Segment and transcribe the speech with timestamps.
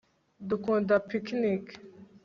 [0.49, 1.73] dukunda picnike